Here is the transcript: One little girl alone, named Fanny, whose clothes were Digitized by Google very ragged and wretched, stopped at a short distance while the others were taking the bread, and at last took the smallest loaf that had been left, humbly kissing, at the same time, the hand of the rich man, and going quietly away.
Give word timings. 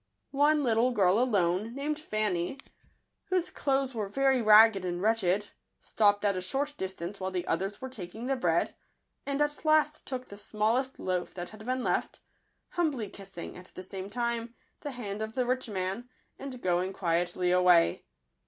One 0.33 0.63
little 0.63 0.89
girl 0.89 1.19
alone, 1.19 1.75
named 1.75 1.99
Fanny, 1.99 2.57
whose 3.25 3.51
clothes 3.51 3.93
were 3.93 4.05
Digitized 4.05 4.07
by 4.07 4.09
Google 4.09 4.13
very 4.23 4.41
ragged 4.41 4.83
and 4.85 4.99
wretched, 4.99 5.49
stopped 5.79 6.25
at 6.25 6.35
a 6.35 6.41
short 6.41 6.75
distance 6.75 7.19
while 7.19 7.29
the 7.29 7.45
others 7.45 7.79
were 7.79 7.87
taking 7.87 8.25
the 8.25 8.35
bread, 8.35 8.73
and 9.27 9.39
at 9.43 9.63
last 9.63 10.07
took 10.07 10.29
the 10.29 10.39
smallest 10.39 10.99
loaf 10.99 11.35
that 11.35 11.49
had 11.49 11.67
been 11.67 11.83
left, 11.83 12.19
humbly 12.69 13.09
kissing, 13.09 13.55
at 13.55 13.71
the 13.75 13.83
same 13.83 14.09
time, 14.09 14.55
the 14.79 14.89
hand 14.89 15.21
of 15.21 15.33
the 15.33 15.45
rich 15.45 15.69
man, 15.69 16.09
and 16.39 16.63
going 16.63 16.93
quietly 16.93 17.51
away. 17.51 18.03